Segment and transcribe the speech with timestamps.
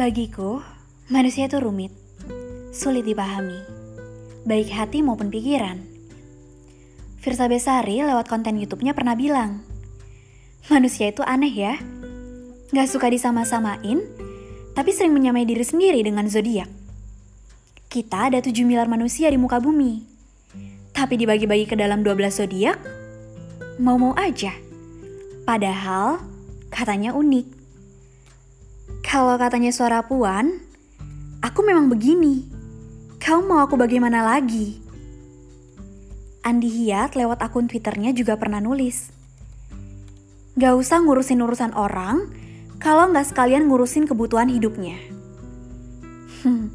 [0.00, 0.64] Bagiku,
[1.12, 1.92] manusia itu rumit,
[2.72, 3.60] sulit dipahami,
[4.48, 5.76] baik hati maupun pikiran.
[7.20, 9.60] Firsa Besari lewat konten YouTube-nya pernah bilang,
[10.72, 11.76] manusia itu aneh ya,
[12.72, 14.00] gak suka disama-samain,
[14.72, 16.72] tapi sering menyamai diri sendiri dengan zodiak.
[17.92, 20.00] Kita ada 7 miliar manusia di muka bumi,
[20.96, 22.80] tapi dibagi-bagi ke dalam 12 zodiak,
[23.76, 24.56] mau-mau aja.
[25.44, 26.24] Padahal
[26.72, 27.59] katanya unik.
[29.10, 30.62] Kalau katanya suara puan,
[31.42, 32.46] aku memang begini.
[33.18, 34.78] Kau mau aku bagaimana lagi?
[36.46, 39.10] Andi Hiat lewat akun Twitternya juga pernah nulis.
[40.54, 42.30] Gak usah ngurusin urusan orang,
[42.78, 45.02] kalau nggak sekalian ngurusin kebutuhan hidupnya.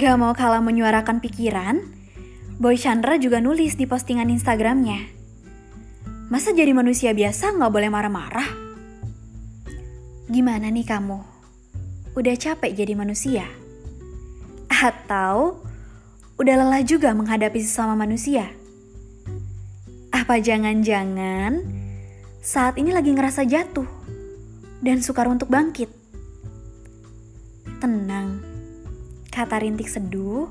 [0.00, 1.84] gak mau kalah menyuarakan pikiran,
[2.56, 5.12] Boy Chandra juga nulis di postingan Instagramnya.
[6.32, 8.63] Masa jadi manusia biasa nggak boleh marah-marah?
[10.24, 11.20] Gimana nih kamu?
[12.16, 13.44] Udah capek jadi manusia?
[14.72, 15.60] Atau
[16.40, 18.48] udah lelah juga menghadapi sesama manusia?
[20.08, 21.60] Apa jangan-jangan
[22.40, 23.84] saat ini lagi ngerasa jatuh
[24.80, 25.92] dan sukar untuk bangkit?
[27.76, 28.40] Tenang,
[29.28, 30.48] kata rintik seduh,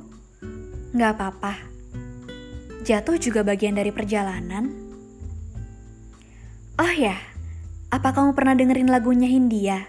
[0.94, 1.58] gak apa-apa.
[2.86, 4.70] Jatuh juga bagian dari perjalanan.
[6.78, 7.33] Oh ya,
[7.94, 9.86] apa kamu pernah dengerin lagunya Hindia?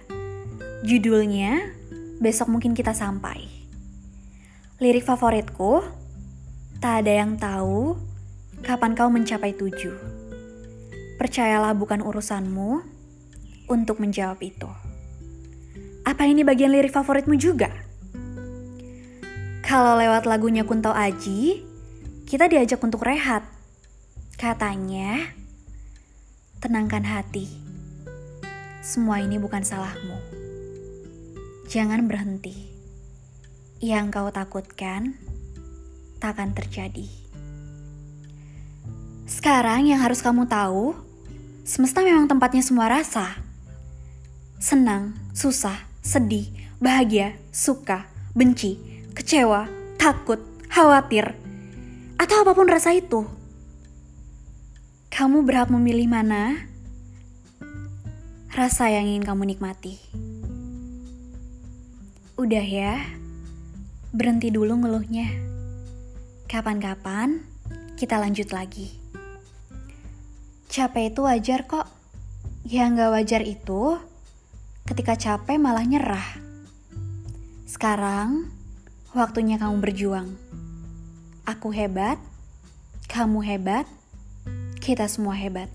[0.85, 1.73] Judulnya
[2.21, 3.49] Besok Mungkin Kita Sampai.
[4.77, 5.81] Lirik favoritku,
[6.85, 7.97] tak ada yang tahu
[8.61, 9.97] kapan kau mencapai tujuh.
[11.17, 12.85] Percayalah bukan urusanmu
[13.73, 14.69] untuk menjawab itu.
[16.05, 17.73] Apa ini bagian lirik favoritmu juga?
[19.65, 21.65] Kalau lewat lagunya Kunto Aji,
[22.29, 23.49] kita diajak untuk rehat.
[24.37, 25.33] Katanya,
[26.61, 27.64] tenangkan hati
[28.85, 30.21] semua ini bukan salahmu.
[31.73, 32.53] Jangan berhenti.
[33.81, 35.17] Yang kau takutkan
[36.21, 37.09] takkan terjadi.
[39.25, 40.93] Sekarang yang harus kamu tahu,
[41.65, 43.41] semesta memang tempatnya semua rasa.
[44.61, 48.05] Senang, susah, sedih, bahagia, suka,
[48.37, 48.77] benci,
[49.17, 49.65] kecewa,
[49.97, 51.33] takut, khawatir,
[52.21, 53.25] atau apa pun rasa itu.
[55.09, 56.74] Kamu berhak memilih mana
[58.55, 59.99] rasa yang ingin kamu nikmati.
[62.39, 63.03] Udah ya,
[64.15, 65.27] berhenti dulu ngeluhnya.
[66.47, 67.43] Kapan-kapan
[67.99, 68.95] kita lanjut lagi.
[70.71, 71.91] Capek itu wajar kok.
[72.63, 73.83] Yang gak wajar itu
[74.87, 76.29] ketika capek malah nyerah.
[77.67, 78.55] Sekarang
[79.19, 80.31] waktunya kamu berjuang.
[81.43, 82.23] Aku hebat,
[83.11, 83.87] kamu hebat,
[84.79, 85.67] kita semua hebat.